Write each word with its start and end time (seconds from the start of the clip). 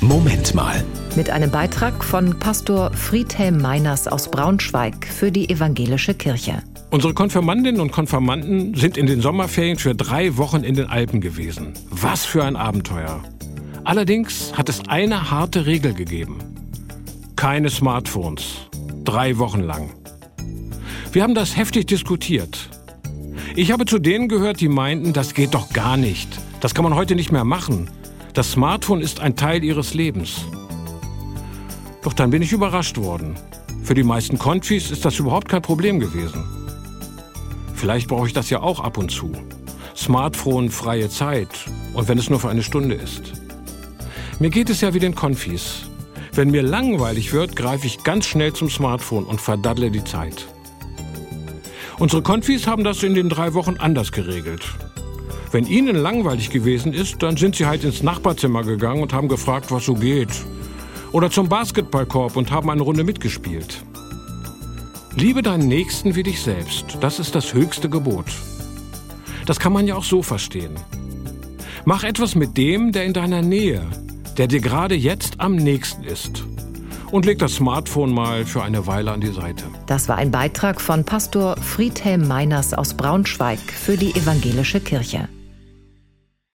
Moment 0.00 0.54
mal. 0.54 0.84
Mit 1.16 1.28
einem 1.28 1.50
Beitrag 1.50 2.04
von 2.04 2.38
Pastor 2.38 2.92
Friedhelm 2.92 3.60
Meiners 3.60 4.06
aus 4.06 4.30
Braunschweig 4.30 5.06
für 5.06 5.32
die 5.32 5.50
Evangelische 5.50 6.14
Kirche. 6.14 6.62
Unsere 6.90 7.14
Konfirmandinnen 7.14 7.80
und 7.80 7.90
Konfirmanden 7.90 8.74
sind 8.74 8.96
in 8.96 9.06
den 9.06 9.20
Sommerferien 9.20 9.76
für 9.76 9.96
drei 9.96 10.36
Wochen 10.36 10.62
in 10.62 10.76
den 10.76 10.86
Alpen 10.86 11.20
gewesen. 11.20 11.72
Was 11.90 12.24
für 12.24 12.44
ein 12.44 12.54
Abenteuer. 12.54 13.22
Allerdings 13.82 14.52
hat 14.56 14.68
es 14.68 14.88
eine 14.88 15.32
harte 15.32 15.66
Regel 15.66 15.94
gegeben. 15.94 16.38
Keine 17.34 17.68
Smartphones. 17.68 18.68
Drei 19.04 19.38
Wochen 19.38 19.62
lang. 19.62 19.90
Wir 21.12 21.24
haben 21.24 21.34
das 21.34 21.56
heftig 21.56 21.88
diskutiert. 21.88 22.70
Ich 23.56 23.72
habe 23.72 23.84
zu 23.84 23.98
denen 23.98 24.28
gehört, 24.28 24.60
die 24.60 24.68
meinten, 24.68 25.12
das 25.12 25.34
geht 25.34 25.54
doch 25.54 25.72
gar 25.72 25.96
nicht. 25.96 26.28
Das 26.60 26.74
kann 26.74 26.84
man 26.84 26.94
heute 26.94 27.16
nicht 27.16 27.32
mehr 27.32 27.44
machen. 27.44 27.90
Das 28.38 28.52
Smartphone 28.52 29.00
ist 29.00 29.18
ein 29.18 29.34
Teil 29.34 29.64
ihres 29.64 29.94
Lebens. 29.94 30.44
Doch 32.04 32.12
dann 32.12 32.30
bin 32.30 32.40
ich 32.40 32.52
überrascht 32.52 32.96
worden. 32.96 33.34
Für 33.82 33.94
die 33.94 34.04
meisten 34.04 34.38
Konfis 34.38 34.92
ist 34.92 35.04
das 35.04 35.18
überhaupt 35.18 35.48
kein 35.48 35.60
Problem 35.60 35.98
gewesen. 35.98 36.44
Vielleicht 37.74 38.06
brauche 38.06 38.28
ich 38.28 38.32
das 38.32 38.48
ja 38.48 38.60
auch 38.60 38.78
ab 38.78 38.96
und 38.96 39.10
zu. 39.10 39.32
Smartphone, 39.96 40.70
freie 40.70 41.08
Zeit. 41.08 41.48
Und 41.94 42.06
wenn 42.06 42.16
es 42.16 42.30
nur 42.30 42.38
für 42.38 42.48
eine 42.48 42.62
Stunde 42.62 42.94
ist. 42.94 43.32
Mir 44.38 44.50
geht 44.50 44.70
es 44.70 44.82
ja 44.82 44.94
wie 44.94 45.00
den 45.00 45.16
Konfis. 45.16 45.90
Wenn 46.32 46.52
mir 46.52 46.62
langweilig 46.62 47.32
wird, 47.32 47.56
greife 47.56 47.88
ich 47.88 48.04
ganz 48.04 48.26
schnell 48.26 48.52
zum 48.52 48.70
Smartphone 48.70 49.24
und 49.24 49.40
verdaddle 49.40 49.90
die 49.90 50.04
Zeit. 50.04 50.46
Unsere 51.98 52.22
Konfis 52.22 52.68
haben 52.68 52.84
das 52.84 53.02
in 53.02 53.14
den 53.14 53.30
drei 53.30 53.54
Wochen 53.54 53.78
anders 53.78 54.12
geregelt. 54.12 54.62
Wenn 55.50 55.66
ihnen 55.66 55.96
langweilig 55.96 56.50
gewesen 56.50 56.92
ist, 56.92 57.22
dann 57.22 57.36
sind 57.36 57.56
sie 57.56 57.66
halt 57.66 57.84
ins 57.84 58.02
Nachbarzimmer 58.02 58.64
gegangen 58.64 59.02
und 59.02 59.12
haben 59.12 59.28
gefragt, 59.28 59.70
was 59.70 59.86
so 59.86 59.94
geht. 59.94 60.28
Oder 61.12 61.30
zum 61.30 61.48
Basketballkorb 61.48 62.36
und 62.36 62.50
haben 62.50 62.68
eine 62.68 62.82
Runde 62.82 63.02
mitgespielt. 63.02 63.82
Liebe 65.16 65.42
deinen 65.42 65.66
Nächsten 65.66 66.14
wie 66.14 66.22
dich 66.22 66.40
selbst. 66.40 66.98
Das 67.00 67.18
ist 67.18 67.34
das 67.34 67.54
höchste 67.54 67.88
Gebot. 67.88 68.26
Das 69.46 69.58
kann 69.58 69.72
man 69.72 69.86
ja 69.86 69.94
auch 69.94 70.04
so 70.04 70.22
verstehen. 70.22 70.74
Mach 71.86 72.04
etwas 72.04 72.34
mit 72.34 72.56
dem, 72.58 72.92
der 72.92 73.06
in 73.06 73.14
deiner 73.14 73.40
Nähe, 73.40 73.86
der 74.36 74.46
dir 74.46 74.60
gerade 74.60 74.94
jetzt 74.94 75.40
am 75.40 75.56
nächsten 75.56 76.04
ist 76.04 76.44
und 77.10 77.24
leg 77.24 77.38
das 77.38 77.54
Smartphone 77.54 78.12
mal 78.12 78.44
für 78.44 78.62
eine 78.62 78.86
Weile 78.86 79.12
an 79.12 79.22
die 79.22 79.32
Seite. 79.32 79.64
Das 79.86 80.08
war 80.08 80.16
ein 80.16 80.30
Beitrag 80.30 80.80
von 80.80 81.04
Pastor 81.04 81.56
Friedhelm 81.56 82.28
Meiners 82.28 82.74
aus 82.74 82.94
Braunschweig 82.94 83.60
für 83.60 83.96
die 83.96 84.14
Evangelische 84.14 84.80
Kirche. 84.80 85.28